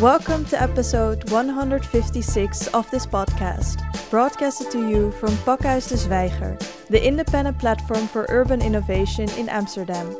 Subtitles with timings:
[0.00, 7.06] Welcome to episode 156 of this podcast, broadcasted to you from Pakhuis de Zwijger, the
[7.06, 10.16] independent platform for urban innovation in Amsterdam.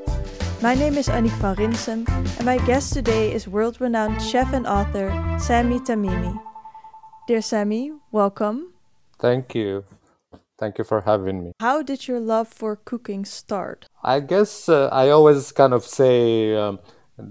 [0.61, 2.07] My name is Annick van Rinsum,
[2.37, 5.09] and my guest today is world renowned chef and author
[5.39, 6.39] Sami Tamimi.
[7.27, 8.75] Dear Sami, welcome.
[9.19, 9.85] Thank you.
[10.59, 11.53] Thank you for having me.
[11.59, 13.87] How did your love for cooking start?
[14.03, 16.81] I guess uh, I always kind of say um,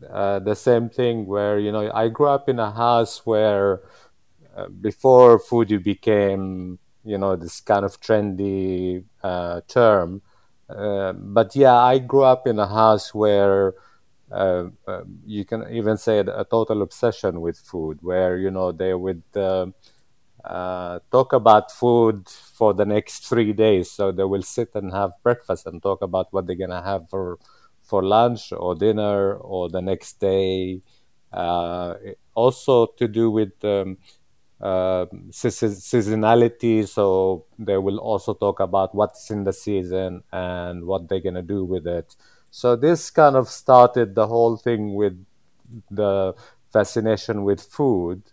[0.10, 3.82] uh, the same thing where, you know, I grew up in a house where
[4.56, 10.22] uh, before foodie became, you know, this kind of trendy uh, term.
[10.70, 13.74] Uh, but yeah, I grew up in a house where
[14.32, 14.66] uh,
[15.26, 19.74] you can even say a total obsession with food, where, you know, they would talk
[21.34, 23.90] about food for the next three days.
[23.92, 27.40] So they will sit and have breakfast and talk about what they're gonna have for
[27.90, 30.82] for lunch or dinner or the next day.
[31.34, 31.96] Uh,
[32.36, 33.98] also to do with um,
[34.62, 36.88] uh, seasonality.
[36.88, 41.66] So they will also talk about what's in the season and what they're gonna do
[41.66, 42.16] with it.
[42.52, 45.24] So this kind of started the whole thing with
[45.92, 46.34] the
[46.72, 48.24] fascination with food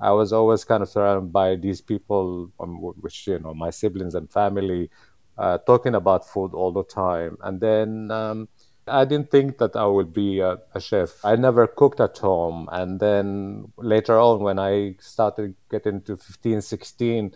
[0.00, 4.16] I was always kind of surrounded by these people, um, which you know, my siblings
[4.16, 4.90] and family,
[5.38, 7.38] uh, talking about food all the time.
[7.42, 8.48] And then um,
[8.86, 11.24] I didn't think that I would be a, a, chef.
[11.24, 12.68] I never cooked at home.
[12.70, 17.32] And then later on, when I started getting to 15, 16,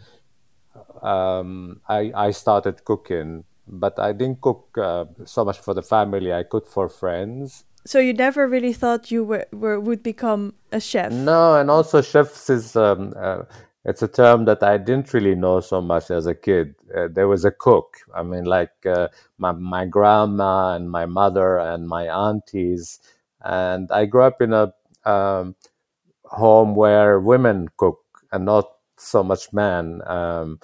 [1.02, 3.44] um, I, I started cooking.
[3.66, 6.32] But I didn't cook uh, so much for the family.
[6.32, 7.64] I cooked for friends.
[7.86, 11.12] So you never really thought you were, were would become a chef?
[11.12, 13.44] No, and also chefs is um, uh,
[13.84, 16.74] it's a term that I didn't really know so much as a kid.
[16.94, 17.98] Uh, there was a cook.
[18.14, 23.00] I mean, like uh, my my grandma and my mother and my aunties,
[23.42, 24.72] and I grew up in a
[25.04, 25.54] um,
[26.24, 28.00] home where women cook
[28.32, 28.66] and not
[28.98, 30.02] so much men.
[30.06, 30.60] Um,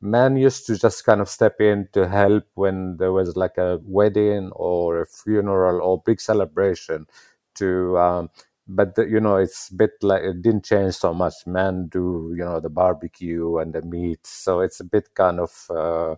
[0.00, 3.80] men used to just kind of step in to help when there was like a
[3.84, 7.06] wedding or a funeral or big celebration
[7.54, 8.30] to um,
[8.74, 12.32] but the, you know it's a bit like it didn't change so much men do
[12.36, 16.14] you know the barbecue and the meat so it's a bit kind of uh,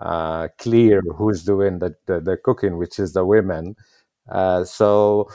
[0.00, 3.74] uh, clear who's doing the, the, the, cooking which is the women
[4.30, 5.28] uh, so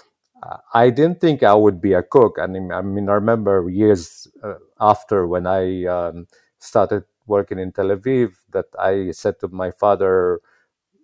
[0.44, 2.38] uh, I didn't think I would be a cook.
[2.42, 6.28] I mean, I mean, I remember years uh, after when I um,
[6.60, 10.42] started working in Tel Aviv that I said to my father,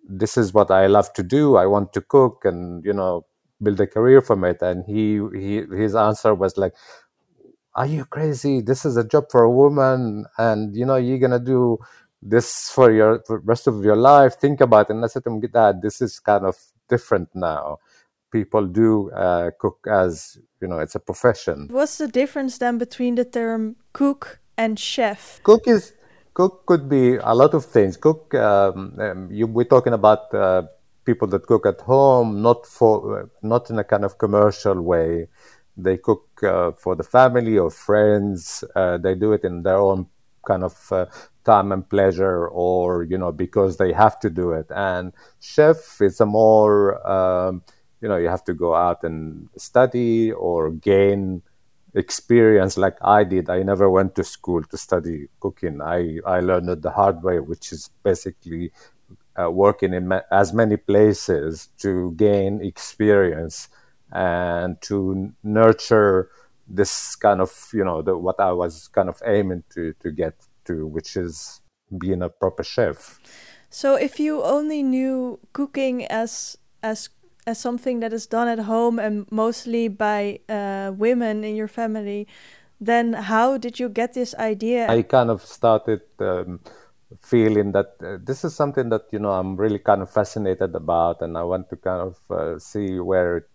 [0.08, 1.56] "This is what I love to do.
[1.56, 3.26] I want to cook, and you know,
[3.62, 6.74] build a career from it." And he, he his answer was like,
[7.74, 8.60] "Are you crazy?
[8.60, 11.78] This is a job for a woman, and you know, you're gonna do."
[12.20, 15.30] this for your for rest of your life think about it and i said to
[15.30, 16.56] him dad this is kind of
[16.88, 17.78] different now
[18.32, 23.14] people do uh, cook as you know it's a profession what's the difference then between
[23.14, 25.94] the term cook and chef cook is
[26.38, 27.96] cook could be a lot of things.
[27.96, 30.62] Cook, um, um, you, we're talking about uh,
[31.08, 35.26] people that cook at home, not for not in a kind of commercial way.
[35.74, 38.62] They cook uh, for the family or friends.
[38.76, 40.06] Uh, they do it in their own
[40.46, 41.06] kind of uh,
[41.44, 44.66] time and pleasure, or you know because they have to do it.
[44.68, 46.76] And chef is a more
[47.16, 47.62] um,
[48.02, 51.42] you know you have to go out and study or gain
[51.94, 53.48] experience like I did.
[53.48, 55.80] I never went to school to study cooking.
[55.80, 58.72] I, I learned it the hard way, which is basically
[59.40, 63.68] uh, working in ma- as many places to gain experience
[64.12, 66.30] and to nurture
[66.66, 70.34] this kind of, you know, the, what I was kind of aiming to, to get
[70.64, 71.60] to, which is
[71.96, 73.20] being a proper chef.
[73.70, 77.10] So if you only knew cooking as as
[77.46, 82.26] as something that is done at home and mostly by uh, women in your family,
[82.78, 84.86] then how did you get this idea?
[84.88, 86.60] I kind of started um,
[87.20, 91.22] feeling that uh, this is something that you know I'm really kind of fascinated about,
[91.22, 93.46] and I want to kind of uh, see where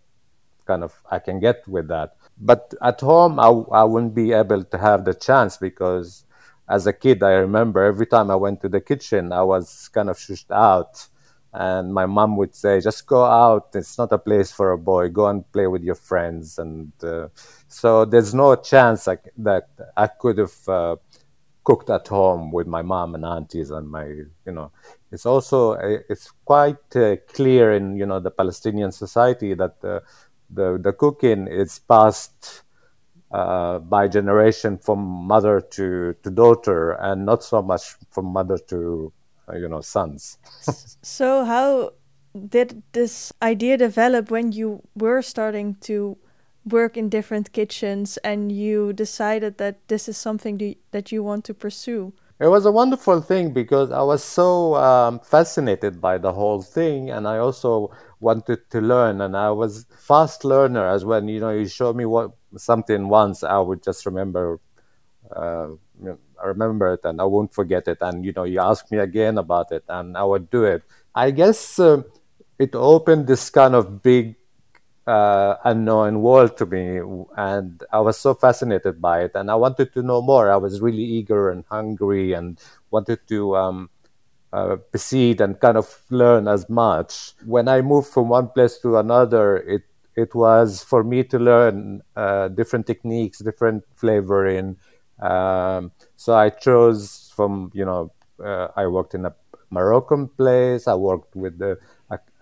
[0.66, 2.16] kind of I can get with that.
[2.40, 6.26] But at home, I, I wouldn't be able to have the chance because
[6.70, 10.10] as a kid, I remember every time I went to the kitchen, I was kind
[10.10, 11.08] of shushed out.
[11.56, 13.70] And my mom would say just go out.
[13.76, 15.10] It's not a place for a boy.
[15.10, 16.58] Go and play with your friends.
[16.58, 17.28] And uh,
[17.68, 20.96] so there's no chance I, that i could have uh,
[21.64, 24.72] cooked at home with my mom and aunties and my you know
[25.12, 30.02] it's also uh, it's quite uh, clear in you know the palestinian society that the
[30.50, 32.64] the, the cooking is passed
[33.32, 39.12] uh, by generation from mother to, to daughter and not so much from mother to
[39.50, 40.38] uh, you know sons.
[41.02, 41.94] So how
[42.50, 46.18] did this idea develop when you were starting to
[46.66, 51.54] work in different kitchens and you decided that this is something that you want to
[51.54, 52.14] pursue?
[52.40, 57.10] It was a wonderful thing because I was so um, fascinated by the whole thing,
[57.10, 59.22] and I also wanted to learn.
[59.22, 63.44] And I was fast learner as when you know you show me what something once,
[63.44, 64.60] I would just remember,
[65.34, 65.70] uh,
[66.44, 68.00] I remember it, and I won't forget it.
[68.02, 70.84] And you know, you ask me again about it, and I would do it.
[71.16, 72.02] I guess uh,
[72.58, 74.36] it opened this kind of big
[75.08, 77.00] uh, unknown world to me,
[77.38, 80.52] and I was so fascinated by it, and I wanted to know more.
[80.52, 82.60] I was really eager and hungry, and
[82.92, 83.90] wanted to um,
[84.52, 87.34] uh, proceed and kind of learn as much.
[87.46, 89.84] When I moved from one place to another, it
[90.16, 94.78] it was for me to learn uh, different techniques, different flavoring.
[95.20, 98.12] Um, so I chose from you know
[98.44, 99.36] uh, I worked in a
[99.70, 100.88] Moroccan place.
[100.88, 101.78] I worked with a,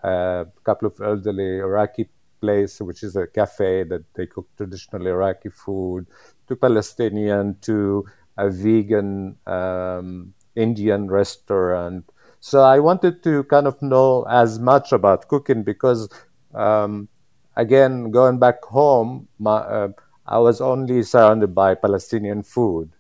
[0.04, 2.10] a couple of elderly Iraqi
[2.42, 6.08] place, which is a cafe that they cook traditional Iraqi food,
[6.48, 8.06] to Palestinian, to
[8.38, 12.12] a vegan um, Indian restaurant.
[12.40, 16.10] So I wanted to kind of know as much about cooking because,
[16.54, 17.08] um,
[17.56, 19.90] again, going back home, my, uh,
[20.26, 22.92] I was only surrounded by Palestinian food.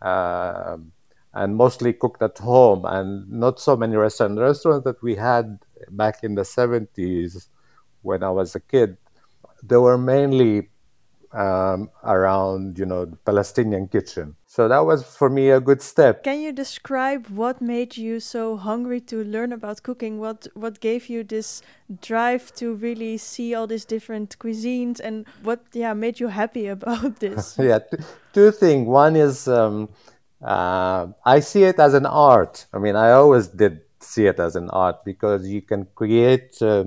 [0.00, 0.92] Um,
[1.34, 4.36] and mostly cooked at home, and not so many restaurants.
[4.36, 5.58] The restaurants that we had
[5.90, 7.48] back in the 70s
[8.08, 8.96] when I was a kid,
[9.62, 10.70] they were mainly
[11.32, 14.34] um, around, you know, the Palestinian kitchen.
[14.46, 16.24] So that was for me a good step.
[16.24, 20.18] Can you describe what made you so hungry to learn about cooking?
[20.18, 21.62] What what gave you this
[22.00, 27.20] drive to really see all these different cuisines, and what yeah made you happy about
[27.20, 27.56] this?
[27.70, 27.80] yeah,
[28.32, 28.88] two things.
[28.88, 29.90] One is um,
[30.42, 32.66] uh, I see it as an art.
[32.72, 36.56] I mean, I always did see it as an art because you can create.
[36.62, 36.84] Uh,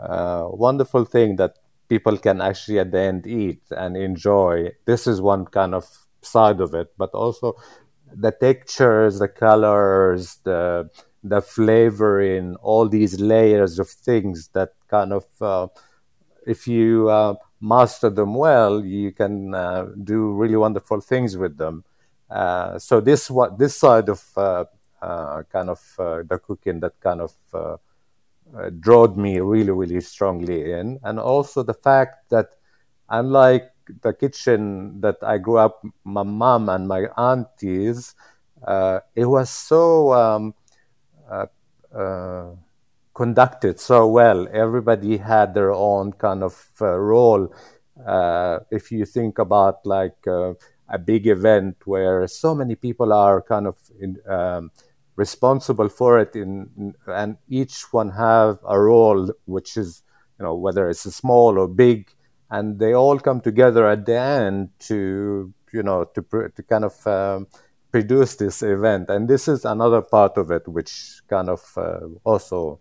[0.00, 1.58] uh, wonderful thing that
[1.88, 4.72] people can actually at the end eat and enjoy.
[4.84, 5.86] This is one kind of
[6.22, 7.54] side of it, but also
[8.12, 10.90] the textures, the colors, the
[11.22, 15.66] the flavoring, all these layers of things that kind of, uh,
[16.46, 21.82] if you uh, master them well, you can uh, do really wonderful things with them.
[22.30, 24.64] Uh, so this what this side of uh,
[25.50, 27.32] kind of the cooking that kind of
[28.54, 30.98] uh, drawed me really, really strongly in.
[31.02, 32.50] And also the fact that,
[33.08, 33.72] unlike
[34.02, 38.14] the kitchen that I grew up, my mom and my aunties,
[38.66, 40.54] uh, it was so um,
[41.30, 41.46] uh,
[41.94, 42.50] uh,
[43.14, 44.48] conducted so well.
[44.52, 47.54] Everybody had their own kind of uh, role.
[48.04, 53.66] Uh, if you think about like a big event where so many people are kind
[53.66, 54.70] of in, um,
[55.16, 60.02] responsible for it in, and each one have a role which is
[60.38, 62.10] you know whether it's small or big
[62.50, 66.22] and they all come together at the end to you know to
[66.54, 67.46] to kind of um,
[67.90, 72.78] produce this event and this is another part of it which kind of uh, also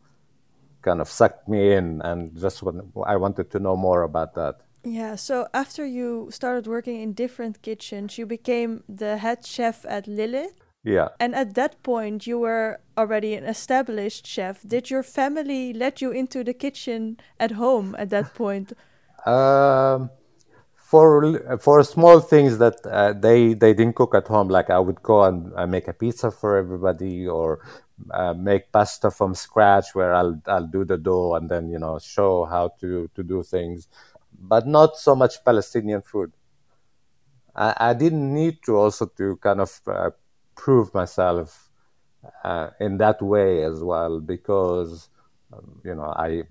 [0.82, 4.62] kind of sucked me in and just when I wanted to know more about that
[4.86, 10.06] yeah, so after you started working in different kitchens, you became the head chef at
[10.06, 10.54] Lilith.
[10.86, 11.10] Yeah.
[11.20, 14.62] And at that point, you were already an established chef.
[14.62, 18.74] Did your family let you into the kitchen at home at that point?
[19.26, 20.12] Um,
[20.76, 25.02] for for small things that uh, they they didn't cook at home, like I would
[25.02, 27.66] go and uh, make a pizza for everybody, or
[28.12, 31.98] uh, make pasta from scratch, where I'll I'll do the dough and then you know
[31.98, 33.88] show how to to do things,
[34.40, 36.32] but not so much Palestinian food.
[37.56, 40.12] I, I didn't need to also to kind of uh,
[40.56, 41.70] prove myself
[42.44, 45.10] uh, in that way as well because
[45.54, 46.44] um, you know I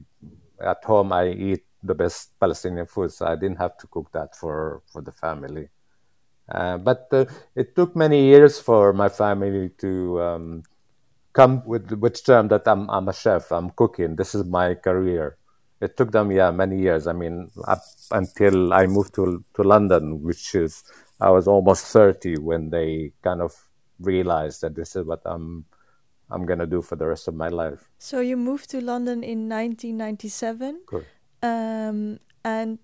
[0.61, 4.34] at home I eat the best Palestinian food, so I didn't have to cook that
[4.34, 5.68] for for the family.
[6.49, 10.62] Uh, but uh, it took many years for my family to um,
[11.32, 13.52] come with with term that I'm I'm a chef.
[13.52, 14.16] I'm cooking.
[14.16, 15.37] This is my career.
[15.80, 17.06] It took them yeah many years.
[17.06, 20.84] I mean up until I moved to to London, which is
[21.20, 23.52] I was almost thirty when they kind of
[24.06, 25.64] realized that this is what I'm
[26.30, 27.90] I'm gonna do for the rest of my life.
[27.99, 30.80] So you moved to London in 1997.
[30.87, 31.06] Correct.
[31.42, 32.78] Um, and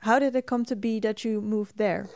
[0.00, 2.08] how did it come to be that you moved there?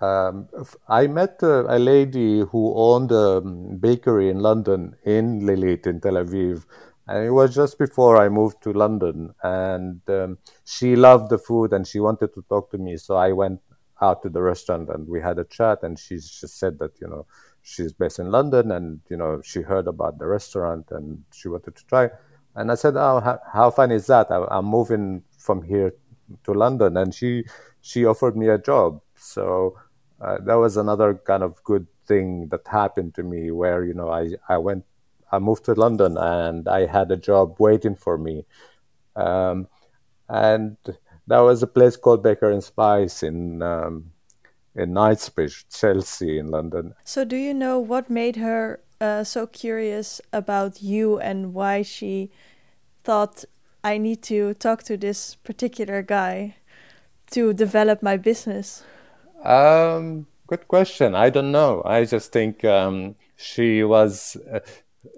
[0.00, 0.48] Um,
[0.88, 6.14] I met uh, a lady who owned a bakery in London, in Lilith, in Tel
[6.14, 6.64] Aviv,
[7.08, 9.32] and it was just before I moved to London.
[9.42, 12.96] And um, she loved the food, and she wanted to talk to me.
[12.98, 13.60] So I went
[14.02, 15.82] out to the restaurant, and we had a chat.
[15.82, 17.26] And she just said that you know
[17.66, 21.74] she's based in London, and you know she heard about the restaurant and she wanted
[21.76, 22.08] to try.
[22.54, 24.30] And I said, "Oh, how, how fun is that?
[24.30, 25.92] I, am moving from here
[26.44, 27.44] to London, and she
[27.80, 29.00] she offered me a job.
[29.16, 29.76] So
[30.20, 34.10] uh, that was another kind of good thing that happened to me, where you know
[34.10, 34.84] I I went
[35.32, 38.46] I moved to London and I had a job waiting for me,
[39.16, 39.68] um,
[40.28, 40.76] and
[41.26, 43.62] that was a place called Baker and Spice in.
[43.62, 44.12] Um,
[44.76, 46.94] in Knightsbridge, Chelsea, in London.
[47.04, 52.30] So, do you know what made her uh, so curious about you and why she
[53.04, 53.44] thought
[53.82, 56.56] I need to talk to this particular guy
[57.30, 58.82] to develop my business?
[59.44, 61.14] Um, good question.
[61.14, 61.82] I don't know.
[61.84, 64.60] I just think um, she was uh,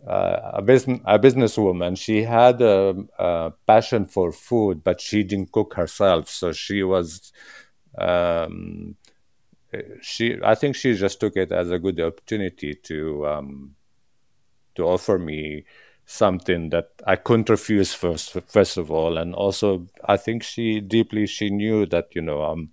[0.07, 1.97] uh a business a businesswoman.
[1.97, 6.29] She had a, a, passion for food, but she didn't cook herself.
[6.29, 7.33] So she was.
[7.97, 8.97] Um,
[10.01, 13.75] she, I think she just took it as a good opportunity to um,
[14.75, 15.65] to offer me
[16.07, 19.19] something that I couldn't refuse first first of all.
[19.19, 22.71] And also I think she deeply she knew that you know I'm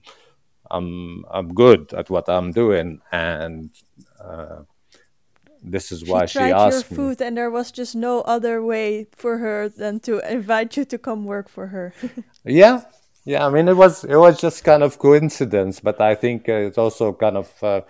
[0.71, 3.01] I'm I'm good at what I'm doing.
[3.11, 3.71] And
[4.23, 4.61] uh,
[5.61, 7.25] this is why she, she asked your food me.
[7.25, 11.25] and there was just no other way for her than to invite you to come
[11.25, 11.93] work for her.
[12.45, 12.83] Yeah
[13.25, 16.53] yeah I mean it was it was just kind of coincidence but I think uh,
[16.53, 17.81] it's also kind of uh,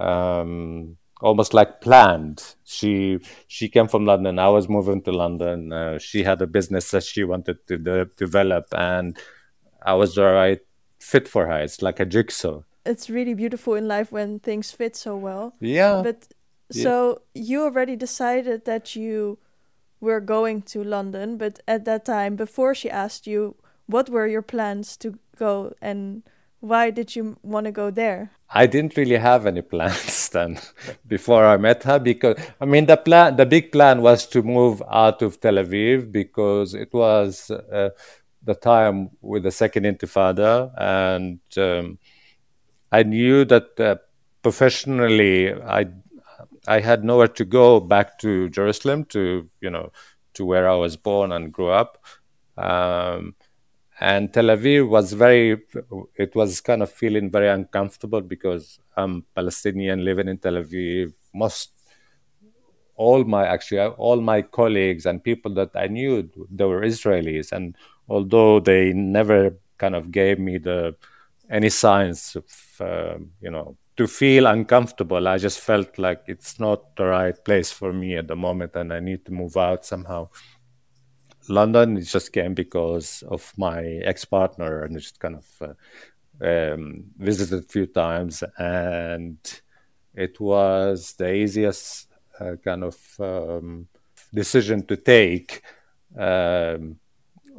[0.00, 2.54] um, almost like planned.
[2.64, 4.38] She she came from London.
[4.38, 5.72] I was moving to London.
[5.72, 9.16] Uh, she had a business that she wanted to de- develop, and
[9.82, 10.60] I was the right
[10.98, 11.60] fit for her.
[11.60, 12.62] It's like a jigsaw.
[12.84, 15.54] It's really beautiful in life when things fit so well.
[15.60, 16.02] Yeah.
[16.02, 16.28] But
[16.70, 17.42] so yeah.
[17.42, 19.38] you already decided that you
[20.00, 23.56] were going to London, but at that time, before she asked you,
[23.90, 26.22] what were your plans to go and
[26.60, 28.32] why did you want to go there?
[28.50, 30.58] I didn't really have any plans then
[31.06, 34.82] before I met her because I mean the plan the big plan was to move
[34.90, 37.90] out of Tel Aviv because it was uh,
[38.42, 41.98] the time with the second intifada and um,
[42.92, 43.96] I knew that uh,
[44.42, 45.86] professionally I
[46.66, 49.92] I had nowhere to go back to Jerusalem to you know
[50.34, 52.04] to where I was born and grew up
[52.56, 53.34] um,
[54.00, 55.60] and Tel Aviv was very,
[56.16, 61.12] it was kind of feeling very uncomfortable because I'm Palestinian living in Tel Aviv.
[61.34, 61.72] Most,
[62.96, 67.76] all my actually, all my colleagues and people that I knew, they were Israelis, and
[68.08, 70.96] although they never kind of gave me the
[71.50, 76.96] any signs of, uh, you know, to feel uncomfortable, I just felt like it's not
[76.96, 80.30] the right place for me at the moment, and I need to move out somehow.
[81.50, 87.04] London it just came because of my ex partner, and just kind of uh, um,
[87.18, 89.38] visited a few times, and
[90.14, 92.08] it was the easiest
[92.40, 93.88] uh, kind of um,
[94.34, 95.62] decision to take.
[96.16, 96.98] Um,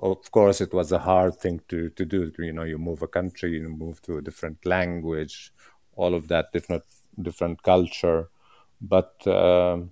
[0.02, 2.32] of course, it was a hard thing to to do.
[2.40, 5.54] You know, you move a country, you move to a different language,
[5.96, 6.84] all of that different
[7.22, 8.30] different culture,
[8.82, 9.92] but um,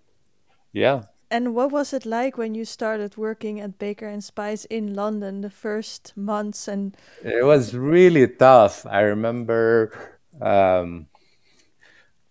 [0.74, 4.94] yeah, and what was it like when you started working at Baker and Spice in
[4.94, 8.86] London the first months and It was really tough.
[8.86, 9.94] I remember
[10.42, 11.08] um,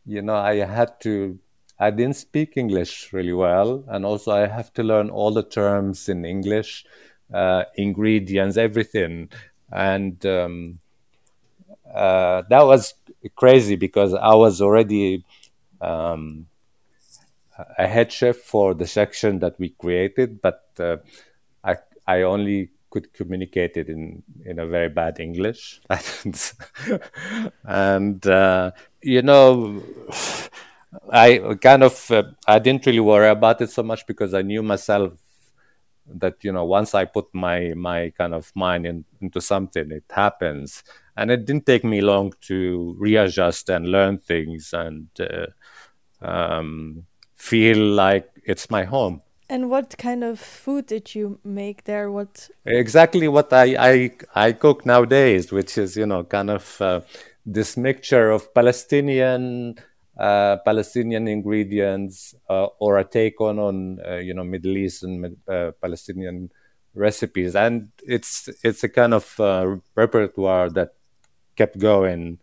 [0.04, 1.38] you know, I had to
[1.78, 6.08] I didn't speak English really well and also I have to learn all the terms
[6.08, 6.84] in English,
[7.32, 9.30] uh, ingredients, everything.
[9.70, 10.80] And um,
[11.94, 12.94] uh, that was
[13.36, 15.24] crazy because I was already
[15.80, 16.46] um,
[17.78, 20.98] a head chef for the section that we created, but uh,
[21.64, 25.80] I I only could communicate it in in a very bad English,
[27.64, 28.70] and uh,
[29.02, 29.82] you know.
[31.12, 34.62] I kind of uh, I didn't really worry about it so much because I knew
[34.62, 35.12] myself
[36.14, 40.04] that you know once I put my my kind of mind in, into something, it
[40.10, 40.82] happens,
[41.16, 45.46] and it didn't take me long to readjust and learn things and uh,
[46.26, 47.04] um,
[47.38, 49.22] feel like it's my home.
[49.48, 52.10] And what kind of food did you make there?
[52.10, 57.00] What exactly what I I, I cook nowadays, which is you know kind of uh,
[57.46, 59.76] this mixture of Palestinian
[60.18, 65.70] uh, Palestinian ingredients uh, or a take on on uh, you know Middle Eastern uh,
[65.80, 66.50] Palestinian
[66.94, 70.92] recipes, and it's it's a kind of uh, repertoire that
[71.56, 72.38] kept going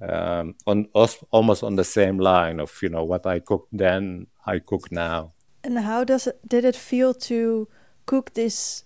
[0.00, 0.86] um, on
[1.30, 5.32] almost on the same line of you know what I cooked then I cook now.
[5.64, 7.68] And how does it did it feel to
[8.06, 8.84] cook these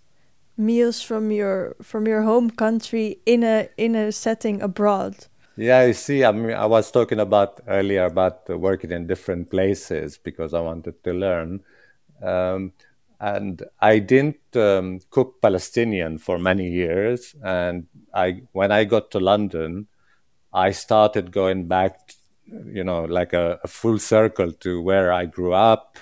[0.56, 5.14] meals from your from your home country in a in a setting abroad?
[5.56, 10.18] Yeah, you see, I mean, I was talking about earlier about working in different places
[10.18, 11.60] because I wanted to learn.
[12.22, 12.72] Um,
[13.20, 17.36] and I didn't um, cook Palestinian for many years.
[17.44, 19.86] And I, when I got to London,
[20.52, 22.14] I started going back,
[22.46, 25.98] you know, like a, a full circle to where I grew up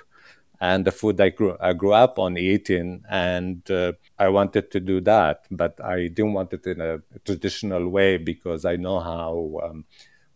[0.60, 4.80] and the food I grew I grew up on eating, and uh, I wanted to
[4.80, 9.60] do that, but I didn't want it in a traditional way because I know how.
[9.64, 9.84] Um,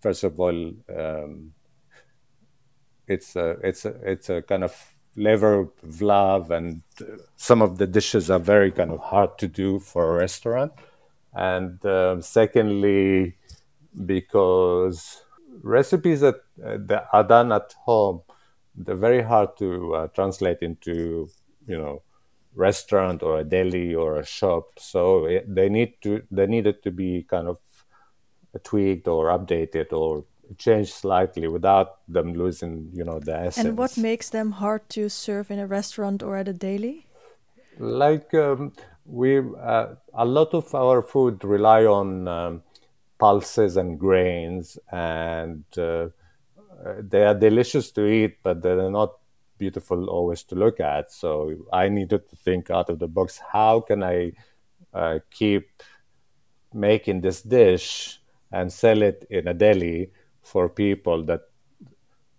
[0.00, 1.52] first of all, um,
[3.06, 4.75] it's a it's a it's a kind of
[5.16, 6.82] labor of love, and
[7.37, 10.73] some of the dishes are very kind of hard to do for a restaurant.
[11.34, 13.37] And um, secondly,
[14.06, 15.24] because
[15.64, 18.21] recipes that, uh, that are done at home,
[18.76, 21.28] they're very hard to uh, translate into,
[21.66, 22.02] you know,
[22.54, 24.78] restaurant or a deli or a shop.
[24.78, 27.59] So it, they need to they needed to be kind of
[28.62, 30.25] tweaked or updated or
[30.59, 33.66] changed slightly without them losing, you know, the essence.
[33.66, 37.06] And what makes them hard to serve in a restaurant or at a deli?
[37.78, 38.73] Like um,
[39.04, 42.62] we, uh, a lot of our food rely on um,
[43.18, 46.09] pulses and grains, and uh,
[47.00, 49.12] they are delicious to eat, but they're not
[49.59, 51.12] beautiful always to look at.
[51.12, 53.40] So I needed to think out of the box.
[53.52, 54.33] How can I
[54.92, 55.83] uh, keep
[56.73, 58.21] making this dish
[58.52, 60.11] and sell it in a deli?
[60.44, 61.40] for people that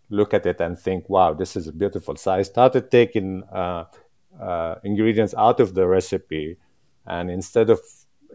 [0.10, 2.15] look at it and think, wow, this is beautiful.
[2.15, 3.86] So I started taking uh,
[4.39, 6.58] uh, ingredients out of the recipe,
[7.05, 7.79] and instead of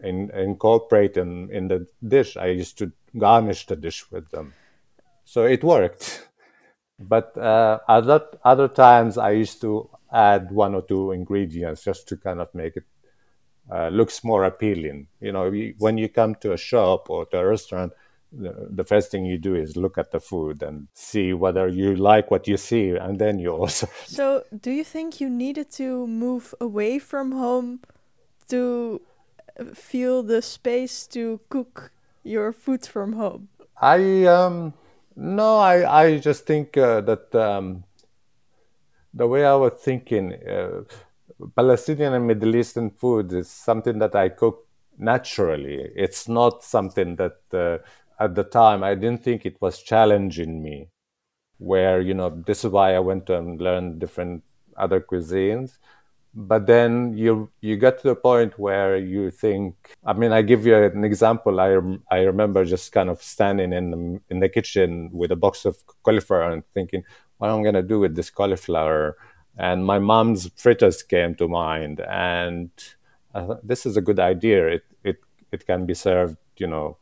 [0.03, 4.53] in, incorporating in the dish, I used to garnish the dish with them.
[5.25, 6.27] So it worked.
[7.03, 12.15] But uh, other other times, I used to add one or two ingredients just to
[12.17, 12.83] kind of make it
[13.71, 15.07] uh, looks more appealing.
[15.19, 17.93] You know, when you come to a shop or to a restaurant,
[18.31, 22.31] the, first thing you do is look at the food and see whether you like
[22.31, 26.55] what you see and then you also so do you think you needed to move
[26.61, 27.81] away from home
[28.47, 29.01] to
[29.63, 31.91] feel the space to cook
[32.23, 33.49] your food from home?
[33.81, 34.73] I um
[35.15, 37.83] no i i just think uh, that um
[39.13, 40.83] the way i was thinking uh,
[41.55, 45.89] palestinian and middle eastern food is something that i cook naturally.
[45.95, 47.79] It's not something that uh,
[48.19, 50.89] at the time i didn't think it was challenging me
[51.57, 54.43] where you know this is why i went and learned different
[54.77, 55.77] other cuisines
[56.33, 60.65] but then you you get to the point where you think i mean i give
[60.65, 61.59] you an example.
[61.59, 61.77] I
[62.09, 65.77] i remember just kind of standing in the, in the kitchen with a box of
[66.03, 67.03] cauliflower and thinking
[67.37, 69.17] what am i going to do with this cauliflower?
[69.57, 72.69] And my mom's fritters came to mind and
[73.63, 74.67] this is a good idea.
[74.67, 75.17] It it
[75.51, 76.97] it can be served you know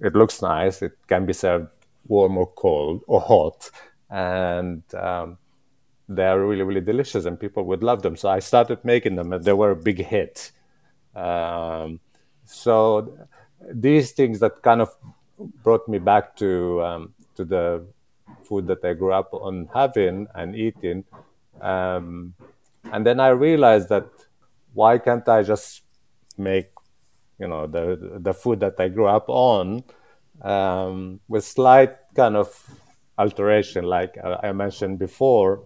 [0.00, 0.82] it looks nice.
[0.82, 1.68] It can be served
[2.06, 3.70] warm or cold or hot,
[4.10, 5.38] and um,
[6.08, 8.16] they are really really delicious, and people would love them.
[8.16, 10.52] So I started making them, and they were a big hit.
[11.14, 12.00] Um,
[12.44, 13.16] so
[13.72, 14.94] these things that kind of
[15.62, 17.86] brought me back to um, to the
[18.42, 21.04] food that I grew up on having and eating,
[21.60, 22.34] um,
[22.92, 24.06] and then I realized that
[24.74, 25.82] why can't I just
[26.36, 26.70] make
[27.38, 29.84] you know the the food that I grew up on
[30.42, 32.48] um, with slight kind of
[33.18, 35.62] alteration, like I mentioned before,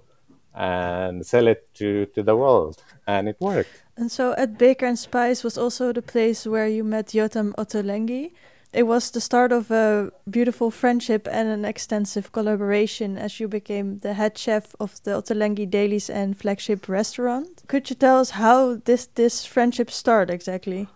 [0.55, 3.83] and sell it to to the world, and it worked.
[3.97, 8.33] And so at Baker and Spice was also the place where you met Yotam Ottolenghi.
[8.73, 14.01] It was the start of a beautiful friendship and an extensive collaboration as you became
[14.01, 17.63] the head chef of the Ottolenghi Delis and flagship restaurant.
[17.67, 20.87] Could you tell us how this this friendship started exactly?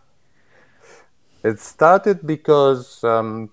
[1.42, 3.50] It started because, um,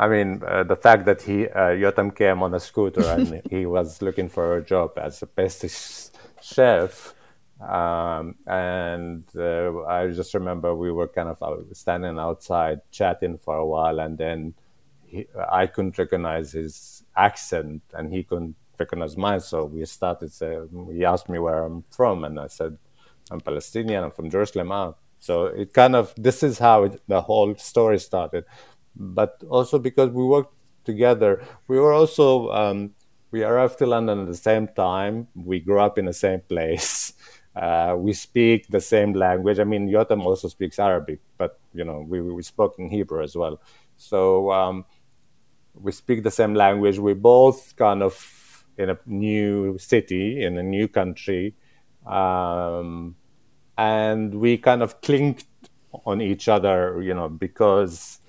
[0.00, 3.66] I mean, uh, the fact that he uh, Yotam came on a scooter and he
[3.66, 5.68] was looking for a job as a pastry
[6.40, 7.14] chef.
[7.60, 13.56] Um, and uh, I just remember we were kind of out, standing outside chatting for
[13.56, 14.54] a while, and then
[15.04, 19.40] he, I couldn't recognize his accent, and he couldn't recognize mine.
[19.40, 20.32] So we started.
[20.90, 22.78] he asked me where I'm from, and I said,
[23.30, 24.04] "I'm Palestinian.
[24.04, 27.98] I'm from Jerusalem." Ah, so it kind of this is how it, the whole story
[27.98, 28.46] started,
[28.96, 32.92] but also because we worked together, we were also um,
[33.30, 35.28] we arrived to London at the same time.
[35.34, 37.12] We grew up in the same place.
[37.56, 39.58] Uh, we speak the same language.
[39.58, 43.34] I mean, Yotam also speaks Arabic, but you know, we we spoke in Hebrew as
[43.34, 43.60] well.
[43.96, 44.84] So um,
[45.74, 47.00] we speak the same language.
[47.00, 48.14] We both kind of
[48.78, 51.54] in a new city in a new country.
[52.06, 53.16] Um,
[53.76, 55.46] and we kind of clinked
[56.06, 58.19] on each other, you know, because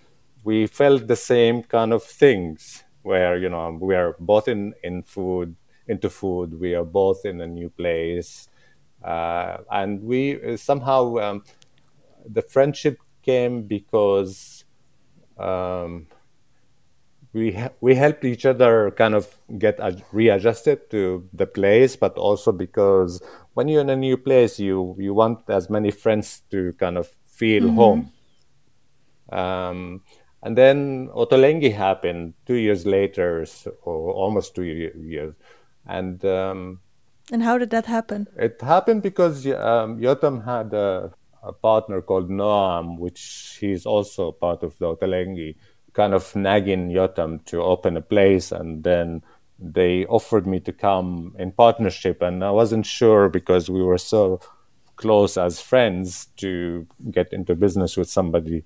[0.44, 5.04] we felt the same kind of things where, you know, we are both in, in
[5.04, 5.56] food,
[5.88, 8.48] into food, we are both in a new place.
[9.04, 11.44] uh, and we somehow um,
[12.26, 14.64] the friendship came because
[15.38, 16.08] um,
[17.34, 19.28] we we helped each other kind of
[19.58, 19.80] get
[20.12, 23.22] readjusted to the place, but also because
[23.54, 27.08] when you're in a new place, you you want as many friends to kind of
[27.28, 27.76] feel mm-hmm.
[27.76, 28.12] home.
[29.32, 30.02] Um,
[30.44, 33.46] and then Ottolenghi happened two years later,
[33.84, 35.36] or almost two years,
[35.86, 36.80] and um,
[37.32, 38.28] and how did that happen?
[38.38, 44.64] It happened because um, Yotam had a, a, partner called Noam, which he's also part
[44.64, 45.56] of the Ottolenghi,
[45.94, 49.24] kind of nagging Yotam to open a place, and then
[49.60, 54.42] they offered me to come in partnership, and I wasn't sure because we were so
[54.96, 58.64] close as friends to get into business with somebody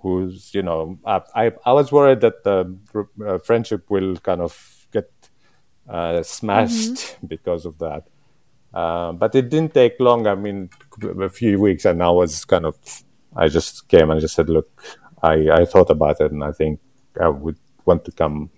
[0.00, 2.76] who's you know I I was worried that the
[3.26, 5.10] uh, friendship will kind of get
[5.88, 7.26] uh, smashed mm-hmm.
[7.26, 8.04] because of that.
[8.72, 10.26] Uh, but it didn't take long.
[10.26, 10.70] I mean,
[11.18, 12.76] a few weeks, and I was kind of
[13.34, 14.68] I just came and just said, look,
[15.22, 16.80] I I thought about it, and I think
[17.20, 18.50] I would want to come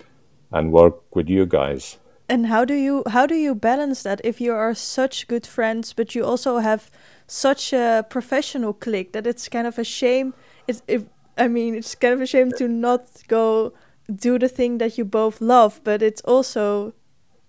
[0.52, 1.98] and work with you guys.
[2.28, 5.92] And how do you how do you balance that if you are such good friends,
[5.92, 6.90] but you also have
[7.26, 10.34] such a professional clique that it's kind of a shame.
[10.66, 11.04] It's if
[11.40, 13.72] I mean it's kind of a shame to not go
[14.14, 16.92] do the thing that you both love, but it's also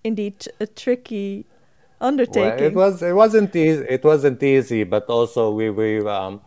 [0.03, 1.45] indeed a tricky
[1.99, 2.41] undertaking.
[2.41, 3.85] Well, it was it wasn't easy.
[3.89, 6.41] It wasn't easy, but also we we um,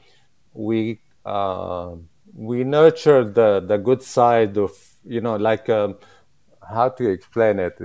[0.55, 1.97] we uh,
[2.35, 4.73] we nurtured the the good side of
[5.05, 5.97] you know like um,
[6.73, 7.77] how to explain it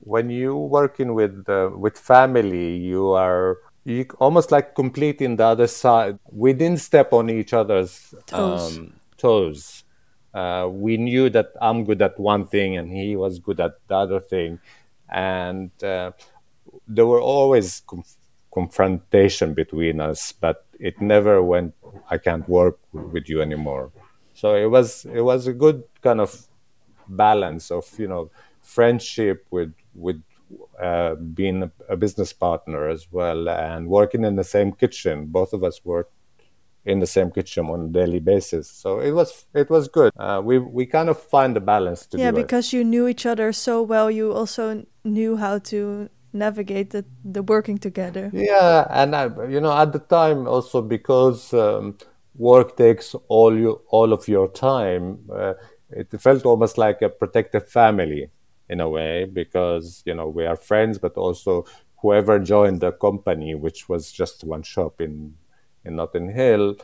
[0.00, 5.66] when you working with uh, with family you are you almost like completing the other
[5.66, 9.84] side we didn't step on each other's toes, um, toes.
[10.34, 13.96] Uh, we knew that i'm good at one thing and he was good at the
[14.04, 14.58] other thing.
[15.08, 16.12] And uh,
[16.88, 18.16] there were always conf-
[18.58, 20.58] confrontation between us but
[20.88, 21.74] it never went
[22.14, 22.78] i can't work
[23.14, 23.92] with you anymore.
[24.34, 26.30] So it was it was a good kind of
[27.08, 28.30] balance of you know
[28.62, 30.22] friendship with with
[30.80, 35.26] uh, being a, a, business partner as well and working in the same kitchen.
[35.26, 36.12] Both of us worked
[36.84, 38.68] in the same kitchen on a daily basis.
[38.68, 40.12] So it was it was good.
[40.16, 42.76] Uh, we we kind of find the balance to yeah because it.
[42.76, 47.78] you knew each other so well you also knew how to navigate the, the working
[47.78, 48.30] together.
[48.32, 51.98] Yeah and I, you know at the time also because um,
[52.36, 55.54] work takes all you all of your time uh,
[55.90, 58.30] it felt almost like a protective family
[58.70, 61.66] in a way because you know we are friends but also
[62.00, 65.34] whoever joined the company which was just one shop in
[65.84, 66.76] in Notting Hill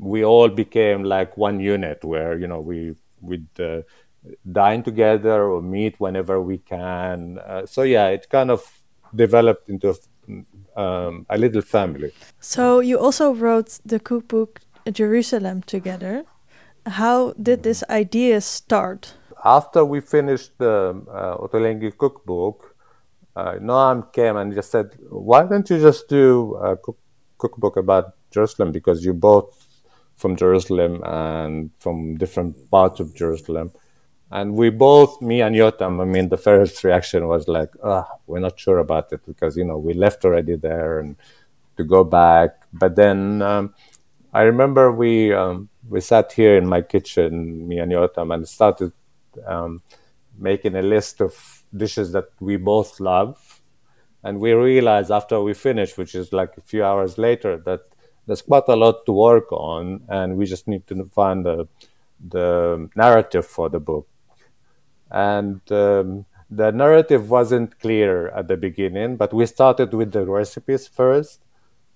[0.00, 3.82] we all became like one unit where you know we would uh,
[4.50, 7.38] dine together or meet whenever we can.
[7.38, 8.62] Uh, so yeah it kind of
[9.14, 9.94] developed into
[10.76, 12.12] um, a little family.
[12.40, 14.60] So you also wrote the cookbook
[14.90, 16.24] Jerusalem together.
[16.86, 19.14] How did this idea start?
[19.44, 22.74] After we finished the uh, Ottolenghi cookbook,
[23.36, 26.98] uh, Noam came and just said, "Why don't you just do a cook-
[27.38, 28.72] cookbook about Jerusalem?
[28.72, 29.66] Because you're both
[30.16, 33.72] from Jerusalem and from different parts of Jerusalem."
[34.32, 38.38] And we both, me and Yotam, I mean, the first reaction was like, oh, we're
[38.38, 41.16] not sure about it because, you know, we left already there and
[41.76, 42.50] to go back.
[42.72, 43.74] But then um,
[44.32, 48.92] I remember we um, we sat here in my kitchen, me and Yotam, and started
[49.46, 49.82] um,
[50.38, 53.60] making a list of dishes that we both love.
[54.22, 57.80] And we realized after we finished, which is like a few hours later, that
[58.26, 61.66] there's quite a lot to work on, and we just need to find the,
[62.28, 64.06] the narrative for the book.
[65.10, 70.88] And um, the narrative wasn't clear at the beginning, but we started with the recipes
[70.88, 71.40] first,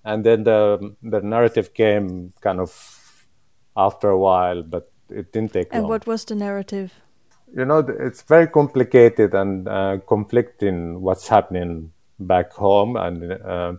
[0.03, 2.71] and then the the narrative came kind of
[3.75, 5.89] after a while, but it didn't take and long.
[5.89, 6.93] what was the narrative?
[7.55, 13.73] You know, it's very complicated and uh, conflicting what's happening back home, and uh,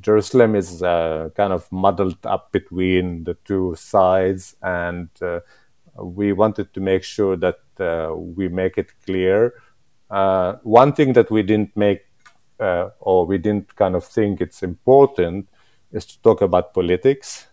[0.00, 5.40] Jerusalem is uh, kind of muddled up between the two sides, and uh,
[5.96, 9.54] we wanted to make sure that uh, we make it clear.
[10.10, 12.02] Uh, one thing that we didn't make,
[12.58, 15.48] or we didn't kind of think it's important,
[15.92, 17.46] is to talk about politics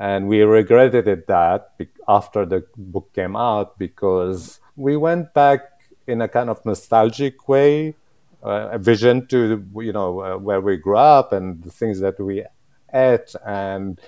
[0.00, 1.72] and we regretted that
[2.08, 5.60] after the book came out because we went back
[6.06, 7.92] in a kind of nostalgic way uh,
[8.42, 12.44] a vision to you know uh, where we grew up and the things that we
[12.92, 14.00] ate and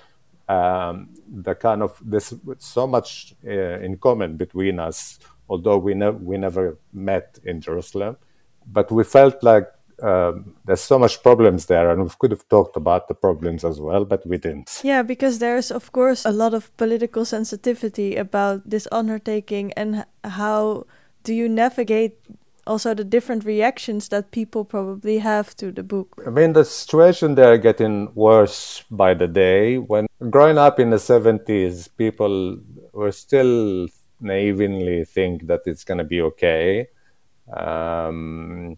[0.49, 5.19] um, the kind of there's so much uh, in common between us
[5.49, 8.17] although we, ne- we never met in jerusalem
[8.65, 9.67] but we felt like
[10.01, 13.79] um, there's so much problems there, and we could have talked about the problems as
[13.79, 14.81] well, but we didn't.
[14.83, 20.85] Yeah, because there's of course a lot of political sensitivity about this undertaking, and how
[21.23, 22.17] do you navigate
[22.65, 26.21] also the different reactions that people probably have to the book?
[26.25, 29.77] I mean, the situation there getting worse by the day.
[29.77, 32.57] When growing up in the 70s, people
[32.93, 33.87] were still
[34.19, 36.87] naively think that it's going to be okay.
[37.51, 38.77] Um,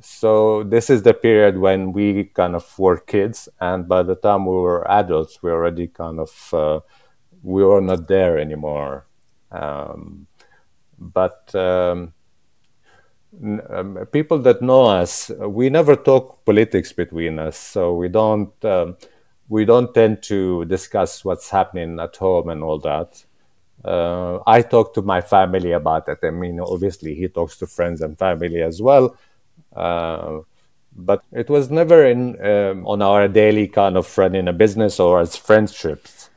[0.00, 4.46] so this is the period when we kind of were kids, and by the time
[4.46, 6.80] we were adults, we already kind of uh,
[7.42, 9.06] we were not there anymore.
[9.50, 10.26] Um,
[10.98, 12.12] but um,
[13.70, 18.96] um, people that know us, we never talk politics between us, so we don't um,
[19.48, 23.24] we don't tend to discuss what's happening at home and all that.
[23.84, 26.18] Uh, I talk to my family about it.
[26.22, 29.16] I mean, obviously, he talks to friends and family as well.
[29.74, 30.40] Uh,
[30.94, 35.20] but it was never in um, on our daily kind of running a business or
[35.20, 36.30] as friendships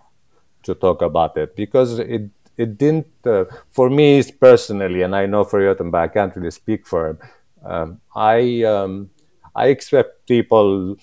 [0.64, 5.44] to talk about it because it it didn't uh, for me personally, and I know
[5.44, 7.18] for Yotam, but I can't really speak for him.
[7.66, 9.10] Um, I um,
[9.56, 10.98] I accept people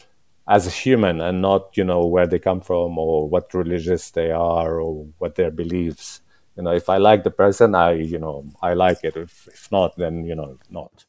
[0.49, 4.31] as a human and not you know where they come from or what religious they
[4.31, 6.21] are or what their beliefs.
[6.57, 9.17] You know, if I like the person, I you know I like it.
[9.17, 11.05] If if not, then you know not.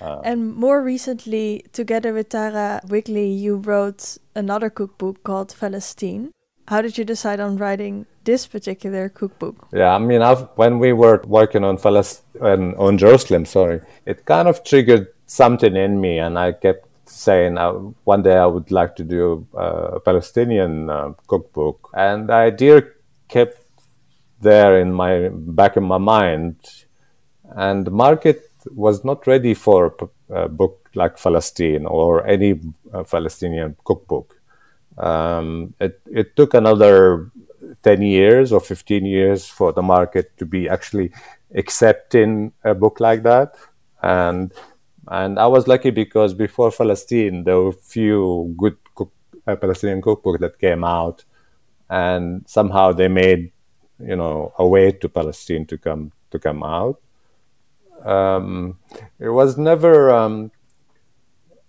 [0.00, 6.30] Uh, and more recently, together with Tara Wigley, you wrote another cookbook called Palestine.
[6.70, 9.66] How did you decide on writing this particular cookbook?
[9.72, 14.46] Yeah, I mean, I've, when we were working on Palestine, on Jerusalem, sorry, it kind
[14.46, 17.72] of triggered something in me, and I kept saying uh,
[18.04, 22.84] one day I would like to do uh, a Palestinian uh, cookbook, and the idea
[23.26, 23.58] kept
[24.40, 26.54] there in my back in my mind,
[27.56, 29.96] and the market was not ready for
[30.30, 32.60] a book like Palestine or any
[32.94, 34.39] uh, Palestinian cookbook.
[35.00, 37.30] Um, it, it took another
[37.82, 41.12] 10 years or 15 years for the market to be actually
[41.54, 43.56] accepting a book like that.
[44.02, 44.52] And
[45.08, 49.12] and I was lucky because before Palestine, there were few good cook,
[49.46, 51.24] uh, Palestinian cookbooks that came out,
[51.88, 53.50] and somehow they made,
[53.98, 57.00] you know, a way to Palestine to come to come out.
[58.04, 58.78] Um,
[59.18, 60.52] it was never um,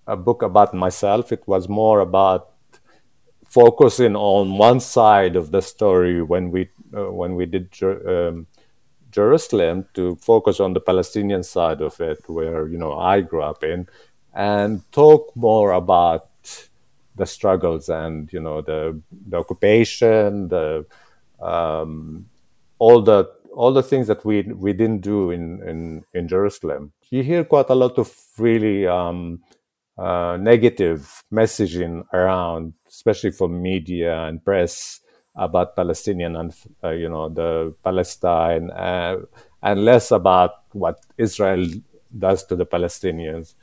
[0.06, 1.32] a book about myself.
[1.32, 2.51] It was more about
[3.52, 8.48] focusing on one side of the story when we uh, when we did um,
[9.12, 13.64] Jerusalem to focus on the Palestinian side of it, where you know I grew up
[13.64, 13.88] in,
[14.34, 16.30] and talk more about
[17.16, 20.86] the struggles and you know the the occupation, the
[21.42, 22.26] um,
[22.80, 26.94] all the all the things that we we didn't do in in in Jerusalem.
[27.10, 29.42] You hear quite a lot of really um,
[29.97, 35.01] uh, negative messaging around, especially from media and press
[35.36, 39.17] about Palestinian and uh, you know the Palestine, uh,
[39.63, 41.65] and less about what Israel
[42.17, 43.56] does to the Palestinians.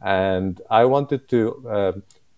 [0.00, 1.92] And I wanted to uh,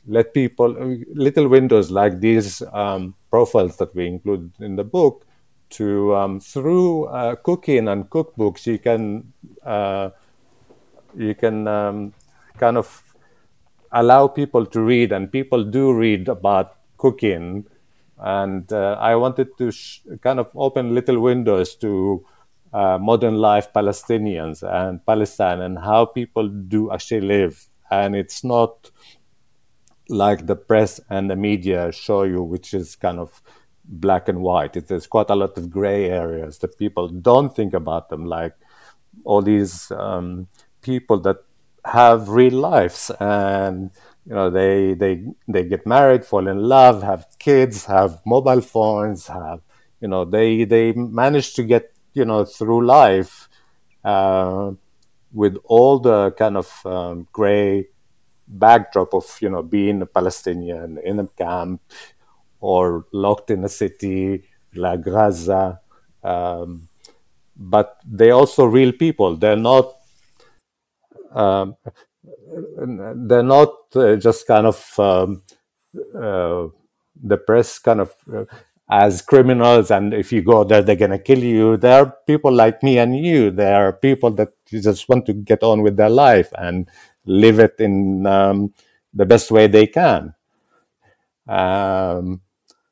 [0.07, 0.75] let people
[1.13, 5.27] little windows like these um, profiles that we include in the book
[5.71, 9.33] to um, through uh, cooking and cookbooks you can
[9.65, 10.11] uh,
[11.17, 12.13] you can um,
[12.59, 13.10] kind of
[13.93, 17.67] allow people to read, and people do read about cooking.
[18.19, 22.25] And uh, I wanted to sh- kind of open little windows to
[22.73, 27.67] uh, modern life Palestinians and Palestine and how people do actually live.
[27.91, 28.91] And it's not
[30.09, 33.43] like the press and the media show you, which is kind of
[33.85, 34.77] black and white.
[34.77, 38.55] It, there's quite a lot of gray areas that people don't think about them, like
[39.25, 40.47] all these um,
[40.83, 41.39] people that
[41.85, 43.91] have real lives and
[44.27, 49.27] you know they they they get married fall in love have kids have mobile phones
[49.27, 49.61] have
[50.01, 53.49] you know they they manage to get you know through life
[54.05, 54.71] uh,
[55.33, 57.87] with all the kind of um, gray
[58.47, 61.81] backdrop of you know being a palestinian in a camp
[62.61, 65.81] or locked in a city like gaza
[66.23, 66.89] um,
[67.57, 69.37] but they're also real people.
[69.37, 69.93] They're not
[71.33, 71.77] um,
[73.27, 75.43] they're not uh, just kind of um,
[76.15, 76.67] uh,
[77.23, 78.45] the press kind of uh,
[78.91, 81.77] as criminals and if you go there they're going to kill you.
[81.77, 83.51] There are people like me and you.
[83.51, 86.89] There are people that just want to get on with their life and
[87.25, 88.75] live it in um,
[89.15, 90.35] the best way they can.
[91.49, 92.41] Um,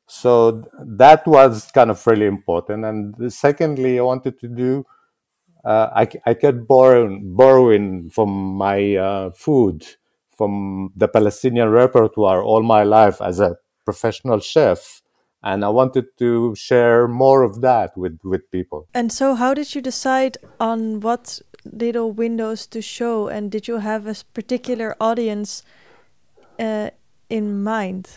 [0.07, 2.85] so that was kind of really important.
[2.85, 4.85] And secondly i wanted to do
[5.65, 9.85] uh, I, I kept borrowing, borrowing from my uh, food
[10.39, 15.01] from the Palestinian repertoire all my life as a professional chef.
[15.43, 18.87] And I wanted to share more of that with, with people.
[18.93, 23.27] And so, how did you decide on what little windows to show?
[23.27, 25.63] And did you have a particular audience
[26.57, 26.89] uh,
[27.29, 28.09] in mind?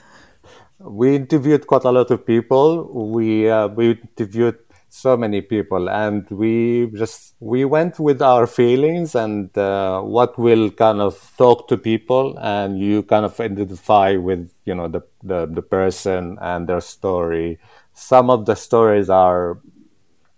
[0.78, 2.66] We interviewed quite a lot of people.
[3.12, 4.61] We uh, we interviewed
[4.94, 10.70] so many people and we just we went with our feelings and uh, what will
[10.70, 15.46] kind of talk to people and you kind of identify with you know the, the
[15.46, 17.58] the person and their story.
[17.94, 19.60] Some of the stories are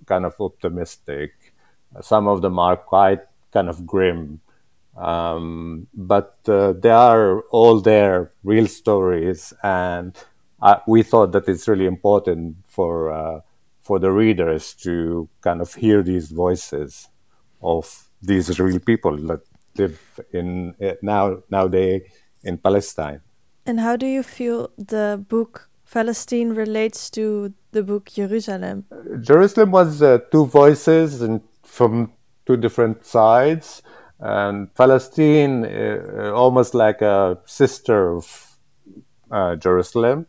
[0.07, 1.33] kind of optimistic
[2.01, 3.21] some of them are quite
[3.53, 4.41] kind of grim
[4.97, 10.17] um, but uh, they are all their real stories and
[10.63, 13.41] uh, we thought that it's really important for uh,
[13.85, 17.09] for the readers to kind of hear these voices
[17.63, 19.41] of these real people that
[19.77, 20.01] live
[20.33, 22.03] in uh, now nowadays
[22.43, 23.21] in Palestine.
[23.67, 28.85] And how do you feel the book Palestine relates to the book Jerusalem?
[29.21, 32.13] Jerusalem was uh, two voices and from
[32.47, 33.83] two different sides,
[34.19, 38.57] and Palestine uh, almost like a sister of
[39.31, 40.27] uh, Jerusalem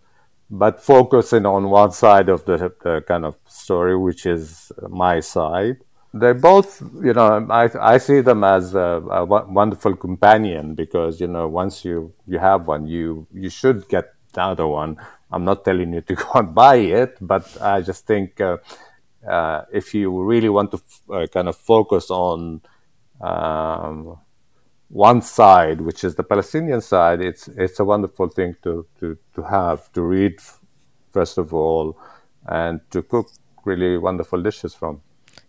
[0.49, 5.77] but focusing on one side of the, the, kind of story, which is my side.
[6.13, 11.27] They both, you know, I, I see them as a, a wonderful companion because, you
[11.27, 14.97] know, once you, you have one, you, you should get the other one.
[15.31, 18.57] I'm not telling you to go and buy it, but I just think uh,
[19.27, 22.61] uh, if you really want to f- uh, kind of focus on
[23.19, 24.17] um,
[24.89, 29.41] one side, which is the Palestinian side, it's it's a wonderful thing to to to
[29.43, 30.39] have to read
[31.11, 31.97] first of all,
[32.47, 33.27] and to cook
[33.65, 35.01] really wonderful dishes from.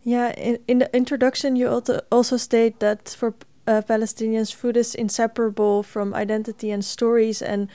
[0.02, 3.34] Yeah, in, in the introduction, you also also state that for
[3.66, 7.68] uh, Palestinians, food is inseparable from identity and stories, and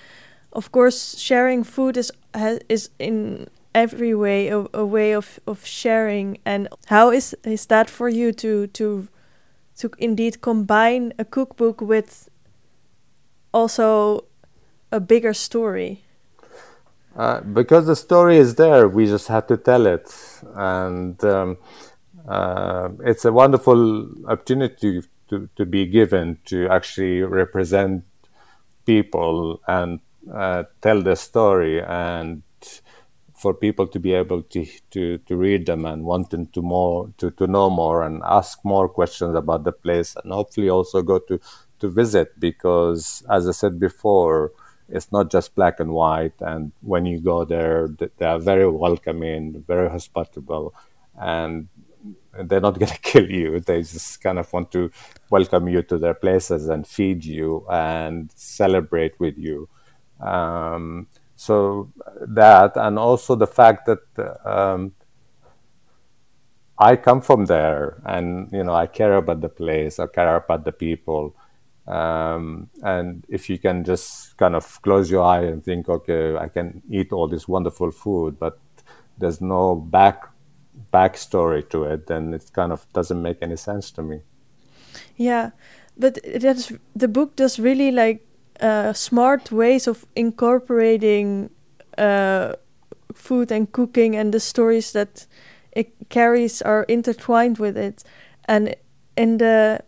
[0.54, 2.12] of course, sharing food is
[2.70, 6.38] is in every way a, a way of, of sharing.
[6.46, 9.08] And how is is that for you to to
[9.82, 12.30] to indeed combine a cookbook with
[13.52, 14.26] also
[14.92, 16.04] a bigger story?
[17.16, 20.08] Uh, because the story is there, we just have to tell it,
[20.56, 21.58] and um,
[22.28, 28.04] uh, it's a wonderful opportunity to, to be given to actually represent
[28.86, 30.00] people and
[30.32, 32.44] uh, tell the story and
[33.42, 37.32] for people to be able to, to, to read them and wanting to more to,
[37.32, 41.40] to know more and ask more questions about the place and hopefully also go to,
[41.80, 44.52] to visit because as I said before,
[44.88, 49.64] it's not just black and white and when you go there they are very welcoming,
[49.68, 50.76] very hospitable
[51.20, 51.68] and
[52.46, 53.60] they're not going to kill you.
[53.60, 54.92] They just kind of want to
[55.32, 59.68] welcome you to their places and feed you and celebrate with you.
[60.20, 61.08] Um,
[61.42, 64.94] so that, and also the fact that um,
[66.78, 70.66] I come from there, and you know I care about the place, I care about
[70.66, 71.36] the people.
[71.88, 76.48] Um, and if you can just kind of close your eye and think, okay, I
[76.48, 78.60] can eat all this wonderful food, but
[79.18, 80.30] there's no back
[80.94, 84.22] backstory to it, then it kind of doesn't make any sense to me.
[85.18, 85.50] Yeah,
[85.98, 88.28] but that's the book does really like
[88.62, 91.50] uh, smart ways of incorporating
[91.98, 92.54] uh,
[93.14, 95.28] food and cooking and the stories that
[95.72, 98.04] it carries are intertwined with it.
[98.46, 98.76] And
[99.16, 99.82] in the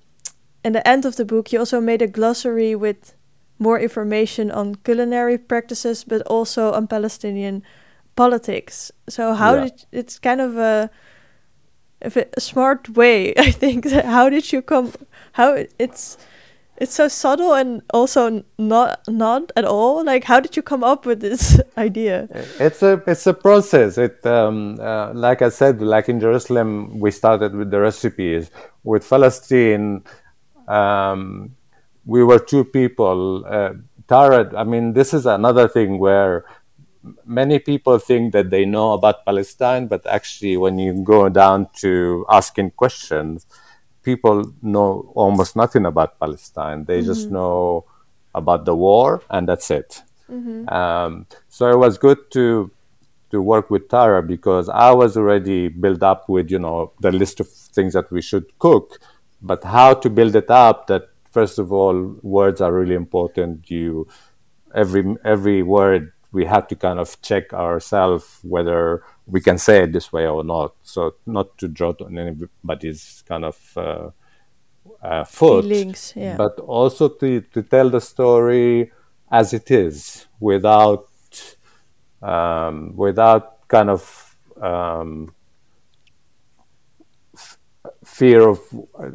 [0.63, 3.13] in the end of the book, you also made a glossary with
[3.59, 7.63] more information on culinary practices, but also on Palestinian
[8.15, 8.91] politics.
[9.09, 9.63] So how yeah.
[9.63, 10.89] did it's kind of a
[12.01, 13.89] a smart way, I think.
[13.91, 14.93] how did you come?
[15.33, 16.17] How it's
[16.77, 20.03] it's so subtle and also not not at all?
[20.03, 22.27] Like how did you come up with this idea?
[22.59, 23.97] It's a it's a process.
[23.97, 28.49] It um, uh, like i said like in jerusalem we started with the recipes.
[28.83, 30.03] With palestine
[30.67, 31.55] um,
[32.05, 33.73] we were two people uh,
[34.12, 36.45] i mean this is another thing where
[37.25, 42.25] many people think that they know about palestine but actually when you go down to
[42.29, 43.48] asking questions
[44.04, 46.85] people know almost nothing about Palestine.
[46.85, 47.08] They mm-hmm.
[47.08, 47.85] just know
[48.35, 50.01] about the war, and that's it.
[50.29, 50.69] Mm-hmm.
[50.69, 52.71] Um, so it was good to
[53.31, 57.39] to work with Tara because I was already built up with you know the list
[57.39, 58.99] of things that we should cook,
[59.41, 60.87] but how to build it up.
[60.87, 63.69] That first of all, words are really important.
[63.69, 64.08] You
[64.73, 69.94] every every word we have to kind of check ourselves whether we can say it
[69.94, 70.73] this way or not.
[70.81, 74.10] So not to draw on anybody's kind of uh,
[75.02, 76.36] uh, foot, Feelings, yeah.
[76.36, 78.92] but also to, to tell the story
[79.31, 81.08] as it is without
[82.21, 85.34] um, without kind of um,
[87.36, 87.58] f-
[88.04, 88.60] fear of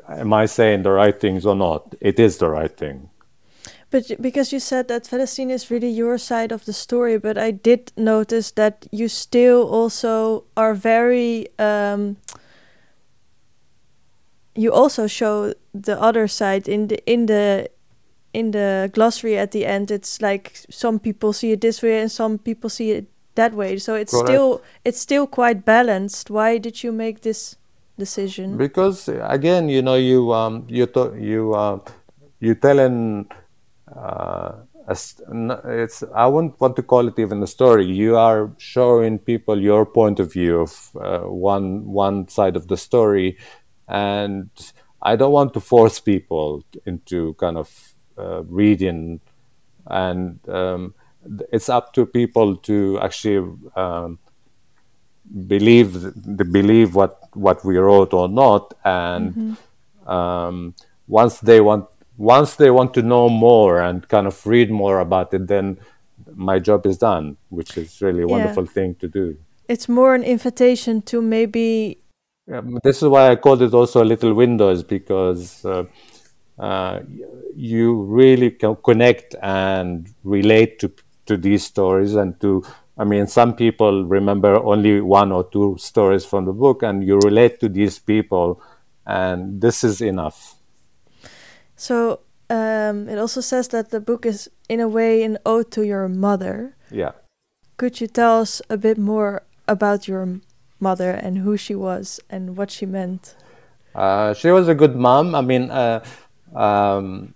[0.08, 1.94] am I saying the right things or not?
[2.00, 3.10] It is the right thing.
[3.90, 7.50] But because you said that Palestine is really your side of the story, but I
[7.50, 11.48] did notice that you still also are very.
[11.58, 12.16] Um,
[14.54, 17.70] you also show the other side in the in the
[18.34, 19.90] in the glossary at the end.
[19.90, 23.78] It's like some people see it this way and some people see it that way.
[23.78, 24.28] So it's Correct.
[24.28, 26.28] still it's still quite balanced.
[26.30, 27.56] Why did you make this
[27.98, 28.56] decision?
[28.56, 31.78] because again you know you um you to, you uh,
[32.38, 33.26] you telling
[33.98, 34.52] uh,
[34.88, 37.84] it's I wouldn't want to call it even a story.
[37.84, 42.76] You are showing people your point of view of uh, one one side of the
[42.76, 43.36] story,
[43.86, 44.50] and
[45.02, 49.20] I don't want to force people into kind of uh, reading,
[49.86, 50.94] and um,
[51.52, 53.52] it's up to people to actually.
[53.76, 54.18] Um,
[55.46, 59.58] believe the believe what what we wrote or not and
[60.06, 60.74] um,
[61.06, 61.86] once they want
[62.18, 65.78] once they want to know more and kind of read more about it then
[66.34, 68.32] my job is done which is really a Yeah.
[68.36, 69.36] wonderful thing to do
[69.68, 71.98] It's more an invitation to maybe
[72.52, 75.84] um, this is why I called it also a little windows because uh,
[76.58, 77.00] uh,
[77.54, 80.92] you really can connect and relate to
[81.26, 82.64] to these stories and to
[82.96, 87.18] I mean some people remember only one or two stories from the book and you
[87.18, 88.62] relate to these people
[89.06, 90.54] and this is enough.
[91.78, 92.20] So
[92.50, 96.08] um, it also says that the book is, in a way, an ode to your
[96.08, 96.76] mother.
[96.90, 97.12] Yeah.
[97.76, 100.40] Could you tell us a bit more about your
[100.80, 103.36] mother and who she was and what she meant?
[103.94, 105.36] Uh, she was a good mom.
[105.36, 106.04] I mean, uh,
[106.54, 107.34] um,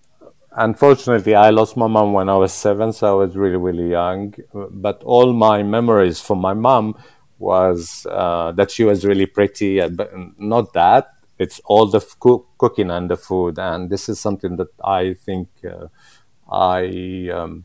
[0.51, 4.35] unfortunately, I lost my mom when I was seven, so I was really, really young.
[4.53, 6.97] But all my memories from my mom
[7.39, 11.15] was uh, that she was really pretty, uh, but not that.
[11.43, 12.17] It's all the f-
[12.59, 15.87] cooking and the food, and this is something that I think uh,
[16.51, 17.65] I um,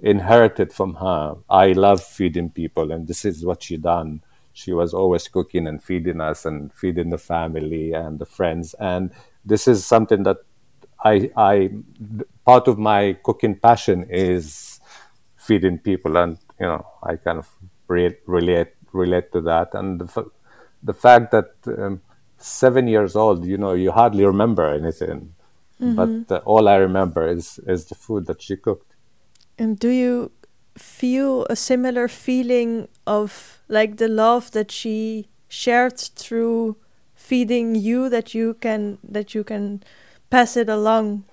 [0.00, 1.36] inherited from her.
[1.48, 4.22] I love feeding people, and this is what she done.
[4.52, 9.10] She was always cooking and feeding us and feeding the family and the friends, and
[9.44, 10.38] this is something that
[11.04, 11.70] I, I
[12.44, 14.80] part of my cooking passion is
[15.36, 17.48] feeding people, and you know, I kind of
[17.86, 20.32] re- relate relate to that, and the, f-
[20.82, 22.00] the fact that um,
[22.38, 25.34] seven years old, you know, you hardly remember anything,
[25.80, 28.94] but uh, all I remember is is the food that she cooked.
[29.58, 30.30] And do you
[30.76, 36.76] feel a similar feeling of like the love that she shared through
[37.14, 39.82] feeding you that you can that you can
[40.30, 41.24] pass it along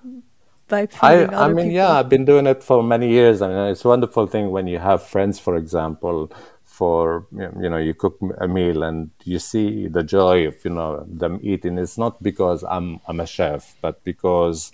[0.67, 1.71] by I, feeding I other mean, people?
[1.71, 3.41] yeah, I've been doing it for many years.
[3.41, 6.31] I mean, it's a wonderful thing when you have friends, for example,
[6.79, 7.25] for,
[7.63, 11.39] you know, you cook a meal and you see the joy of, you know, them
[11.41, 11.77] eating.
[11.77, 14.71] It's not because I'm, I'm a chef, but because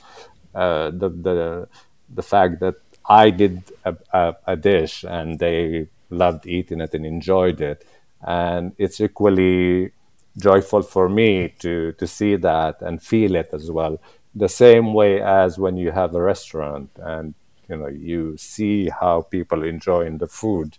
[0.56, 1.68] uh, the, the,
[2.14, 2.76] the fact that
[3.08, 7.86] I did a, a, a dish and they loved eating it and enjoyed it.
[8.22, 9.92] And it's equally
[10.38, 14.00] joyful for me to to see that and feel it as well
[14.34, 17.34] the same way as when you have a restaurant and
[17.68, 20.78] you know you see how people enjoying the food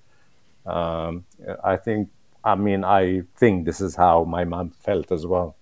[0.67, 1.25] um,
[1.65, 2.09] i think
[2.45, 5.57] i mean i think this is how my mom felt as well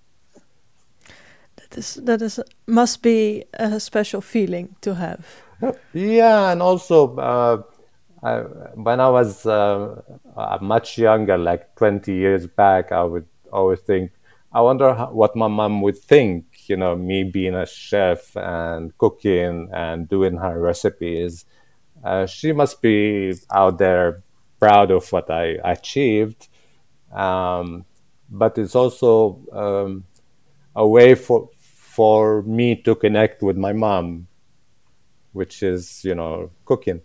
[1.57, 5.25] That is that is must be a special feeling to have.
[5.93, 7.63] yeah and also uh,
[8.23, 8.41] I,
[8.75, 10.01] when i was uh,
[10.37, 14.13] uh, much younger like 20 years back i would always think
[14.53, 18.97] i wonder how, what my mom would think you know me being a chef and
[18.99, 21.45] cooking and doing her recipes
[22.05, 24.23] uh, she must be out there
[24.61, 26.49] proud of what i achieved
[27.13, 27.85] um,
[28.31, 30.05] but it's also um,
[30.77, 34.29] a way for for me to connect with my mom
[35.33, 37.01] which is you know cooking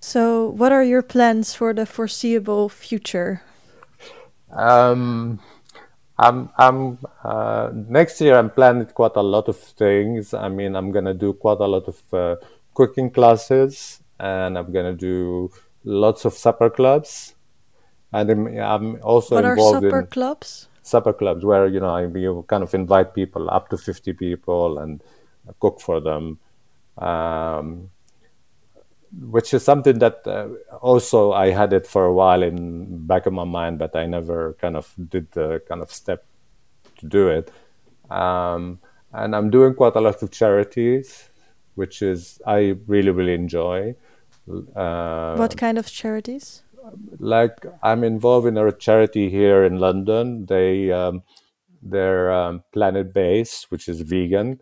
[0.00, 3.42] So, what are your plans for the foreseeable future?
[4.52, 5.40] Um,
[6.18, 10.34] I'm, I'm, uh, next year I'm planning quite a lot of things.
[10.34, 12.36] I mean, I'm gonna do quite a lot of uh,
[12.74, 15.50] cooking classes, and I'm gonna do
[15.84, 17.34] lots of supper clubs,
[18.12, 20.68] and I'm, I'm also what are involved supper in clubs?
[20.82, 25.02] supper clubs where you know you kind of invite people up to 50 people and
[25.60, 26.38] cook for them.
[26.98, 27.90] Um,
[29.20, 30.48] which is something that uh,
[30.80, 34.54] also I had it for a while in back of my mind, but I never
[34.54, 36.24] kind of did the kind of step
[36.98, 37.50] to do it.
[38.10, 38.80] Um,
[39.12, 41.28] and I'm doing quite a lot of charities,
[41.74, 43.94] which is I really really enjoy.
[44.48, 46.62] Uh, what kind of charities?
[47.18, 50.46] Like I'm involved in a charity here in London.
[50.46, 51.22] They um,
[51.82, 54.60] they're um, planet Base, which is vegan,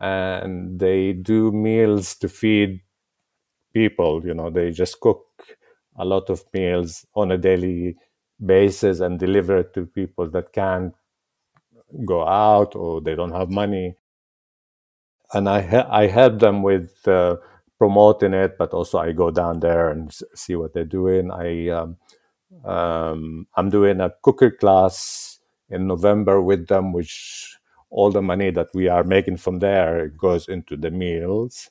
[0.00, 2.82] and they do meals to feed
[3.72, 4.24] people.
[4.24, 5.24] You know, they just cook
[5.98, 7.96] a lot of meals on a daily
[8.44, 10.94] basis and deliver it to people that can't
[12.04, 13.96] go out or they don't have money.
[15.32, 17.36] And I ha- I help them with uh,
[17.78, 21.30] promoting it, but also I go down there and see what they're doing.
[21.30, 21.96] I um,
[22.64, 25.38] um, I'm doing a cooker class
[25.70, 27.56] in November with them, which
[27.90, 31.70] all the money that we are making from there goes into the meals.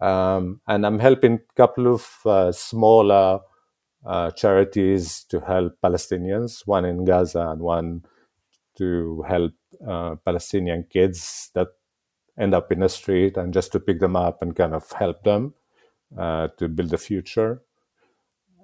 [0.00, 3.40] Um, and I'm helping a couple of uh, smaller
[4.06, 8.04] uh, charities to help Palestinians, one in Gaza and one
[8.78, 9.52] to help
[9.86, 11.68] uh, Palestinian kids that
[12.40, 15.22] end up in the street and just to pick them up and kind of help
[15.22, 15.54] them
[16.18, 17.62] uh, to build a future.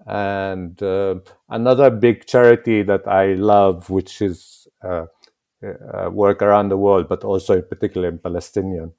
[0.06, 1.16] And uh,
[1.48, 5.06] another big charity that I love, which is uh,
[5.64, 8.92] uh, work around the world, but also in particular in Palestinian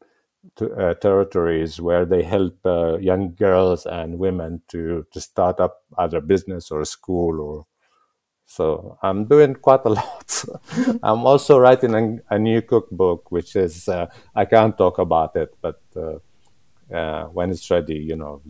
[0.62, 2.58] uh, territories, where they help
[3.02, 7.66] young girls and women to to start up either business or school or
[8.48, 10.44] so I'm doing quite a lot.
[11.04, 15.54] I'm also writing a, a, new cookbook, which is uh, I can't talk about it,
[15.62, 16.16] but uh,
[16.94, 18.42] uh, when it's ready, you know.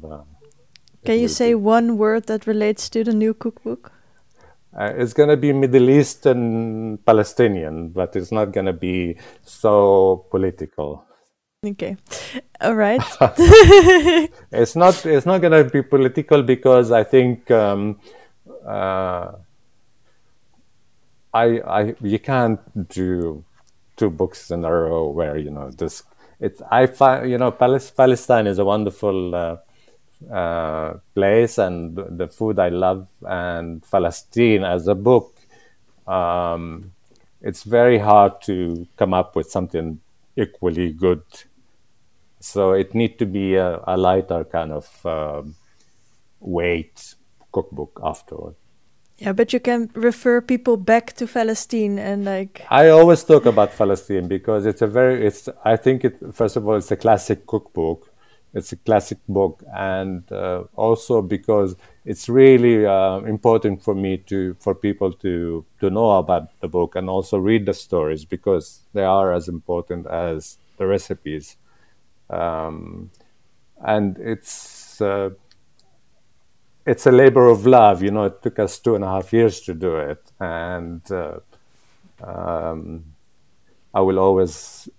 [1.04, 1.56] Can you say be.
[1.56, 3.92] one word that relates to the new cookbook?
[4.78, 10.28] Uh, it's going to be Middle Eastern Palestinian, but it's not going to be so
[10.30, 11.04] political.
[11.66, 11.98] Okay,
[12.62, 13.02] all right.
[14.52, 15.04] it's not.
[15.08, 17.50] It's not going to be political because I think.
[17.50, 18.00] Um,
[18.66, 19.32] uh,
[21.38, 21.46] I,
[21.80, 22.60] I, you can't
[22.90, 23.44] do
[23.96, 26.04] two books in a row where you know this.
[26.40, 29.58] It's I find you know Palestine is a wonderful uh,
[30.32, 35.36] uh, place and the food I love and Palestine as a book.
[36.08, 36.94] Um,
[37.42, 40.00] it's very hard to come up with something
[40.36, 41.24] equally good.
[42.40, 45.56] So it need to be a, a lighter kind of um,
[46.40, 47.16] weight
[47.52, 48.56] cookbook afterward.
[49.18, 52.64] Yeah, but you can refer people back to Palestine and like.
[52.70, 55.50] I always talk about Palestine because it's a very, it's.
[55.66, 56.18] I think it.
[56.34, 58.14] First of all, it's a classic cookbook.
[58.54, 64.56] It's a classic book, and uh, also because it's really uh, important for me to
[64.60, 69.04] for people to to know about the book and also read the stories because they
[69.04, 71.58] are as important as the recipes,
[72.30, 73.10] um,
[73.84, 75.02] and it's.
[75.02, 75.32] Uh,
[76.88, 78.02] it's a labor of love.
[78.02, 81.40] You know, it took us two and a half years to do it, and uh,
[82.24, 83.04] um,
[83.94, 84.90] I will always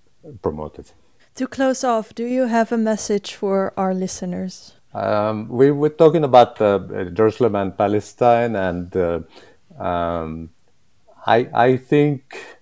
[0.42, 0.92] promote it.
[1.36, 4.74] To close off, do you have a message for our listeners?
[4.92, 6.78] Um, we were talking about uh,
[7.12, 9.20] Jerusalem and Palestine, and uh,
[9.78, 10.50] um,
[11.26, 12.58] I, I think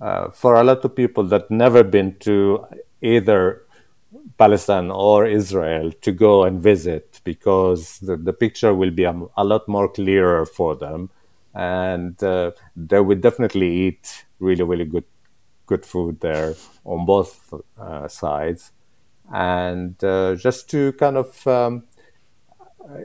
[0.00, 2.66] uh, for a lot of people that never been to
[3.00, 3.62] either
[4.38, 9.44] Palestine or Israel to go and visit because the, the picture will be a, a,
[9.44, 11.10] lot more clearer for them,
[11.54, 15.04] and uh, they will definitely eat really really good
[15.66, 16.54] good food there
[16.84, 18.72] on both uh, sides,
[19.32, 21.84] and uh, just to kind of um,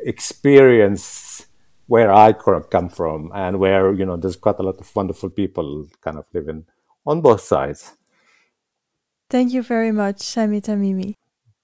[0.04, 1.48] experience
[1.88, 5.88] where I come from and where you know there's quite a lot of wonderful people
[6.02, 6.66] kind of living
[7.06, 7.96] on both sides.
[9.30, 11.14] Thank you very much, Sami Tamimi.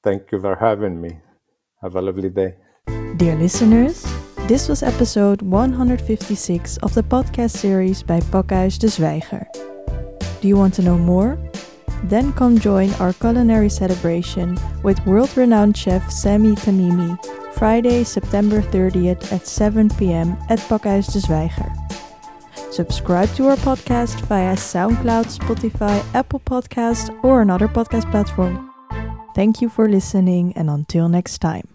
[0.03, 1.19] Thank you for having me.
[1.85, 2.55] Have a lovely day.
[3.17, 4.07] Dear listeners,
[4.47, 9.45] this was episode 156 of the podcast series by Pakhuis de Zwijger.
[10.41, 11.37] Do you want to know more?
[12.05, 17.23] Then come join our culinary celebration with world renowned chef Sami Tamimi,
[17.53, 21.69] Friday, September 30th at 7 pm at Pakhuis de Zwijger.
[22.73, 28.71] Subscribe to our podcast via SoundCloud, Spotify, Apple Podcast, or another podcast platform.
[29.35, 31.74] Thank you for listening, and until next time.